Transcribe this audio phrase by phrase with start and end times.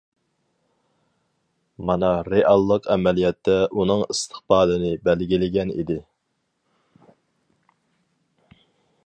[1.89, 6.01] مانا رېئاللىق ئەمەلىيەتتە ئۇنىڭ ئىستىقبالىنى بەلگىلىگەن ئىدى.